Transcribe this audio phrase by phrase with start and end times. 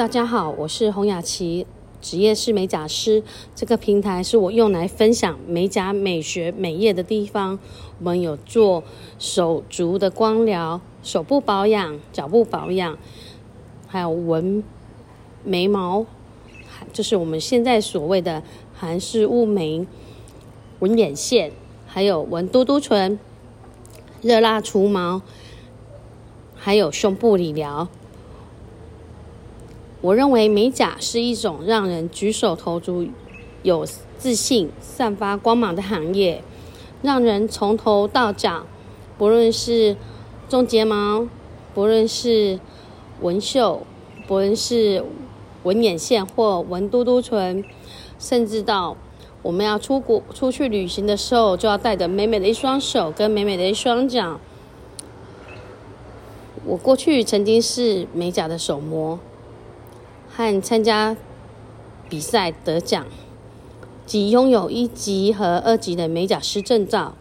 [0.00, 1.66] 大家好，我是洪雅琪，
[2.00, 3.22] 职业是美甲师。
[3.54, 7.58] 这个平台是我用来分享美甲美学美业的地方。
[7.98, 8.82] 我们有做
[9.18, 12.96] 手足的光疗、手部保养、脚部保养，
[13.86, 14.64] 还有纹
[15.44, 16.06] 眉毛，
[16.94, 18.42] 就是我们现在所谓的
[18.74, 19.86] 韩式雾眉、
[20.78, 21.52] 纹眼线，
[21.86, 23.20] 还有纹嘟嘟唇、
[24.22, 25.20] 热蜡除毛，
[26.54, 27.86] 还有胸部理疗。
[30.02, 33.06] 我认为美甲是一种让人举手投足
[33.62, 36.42] 有自信、散发光芒的行业，
[37.02, 38.64] 让人从头到脚，
[39.18, 39.94] 不论是
[40.48, 41.26] 种睫毛，
[41.74, 42.58] 不论是
[43.20, 43.82] 纹绣，
[44.26, 45.04] 不论是
[45.64, 47.62] 纹眼线或纹嘟嘟唇，
[48.18, 48.96] 甚至到
[49.42, 54.40] 我们要出国出去旅行的时候，就要带着美美的一双手跟美美的一双脚。
[56.64, 59.18] 我过去曾经是美甲的手模。
[60.32, 61.16] 和参加
[62.08, 63.06] 比赛得奖，
[64.06, 67.14] 及拥有一级和二级的美甲师证照。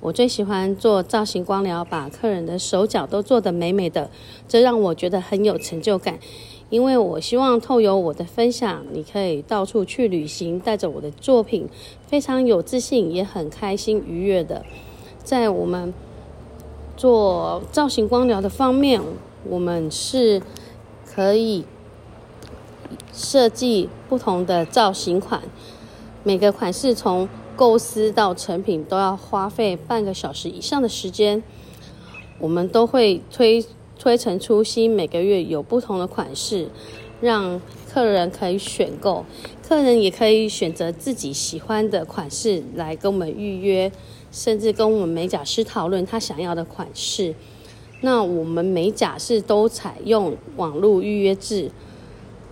[0.00, 4.10] 我最喜欢做造型光疗，把客人的手脚都做得美美的，
[4.48, 6.18] 这让我觉得很有成就感。
[6.70, 11.68] 因为我希望透由我的分享，你可以到处去旅行，带着我的作品，
[12.06, 14.64] 非常有自信，也很开心愉悦的。
[15.22, 15.94] 在我们
[16.96, 19.00] 做造型光疗的方面，
[19.48, 20.42] 我们是
[21.06, 21.64] 可以。
[23.12, 25.42] 设计不同的造型款，
[26.22, 31.42] 每个款式从构思到成品都要花费半个小时以上的时间。
[32.38, 33.64] 我们都会推
[33.98, 36.68] 推陈出新，每个月有不同的款式，
[37.20, 39.24] 让客人可以选购。
[39.62, 43.92] 客人也可以选择自己喜欢的款式来跟我们预约，
[44.30, 47.34] 甚至跟我们美甲师讨论他想要的款式。
[48.00, 51.70] 那我们美甲是都采用网络预约制。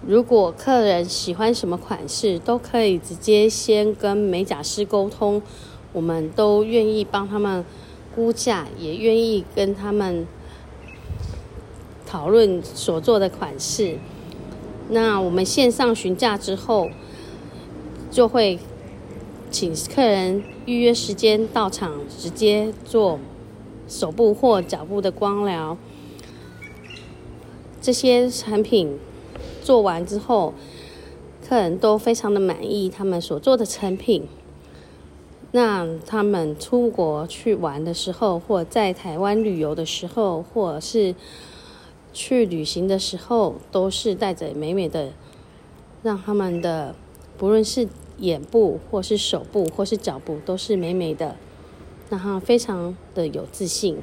[0.07, 5.43] 如果客人喜欢什么款式，都可以直接先跟美甲师沟通，
[5.93, 7.63] 我们都愿意帮他们
[8.15, 10.27] 估价，也愿意跟他们
[12.07, 13.99] 讨论所做的款式。
[14.89, 16.89] 那我们线上询价之后，
[18.11, 18.59] 就会
[19.51, 23.21] 请客人预约时间到场，直接做
[23.87, 25.77] 手部或脚部的光疗。
[27.83, 28.99] 这些产品。
[29.63, 30.55] 做完之后，
[31.49, 34.27] 客人都非常的满意他们所做的成品。
[35.53, 41.15] 那他们出国去玩的时候，或在台湾旅游的时候，或是
[42.13, 45.13] 去旅行的时候，都是带着美美的，
[46.03, 46.95] 让他们的
[47.37, 47.89] 不论是
[48.19, 51.35] 眼部或是手部或是脚部，都是美美的，
[52.09, 53.99] 让他非常的有自信。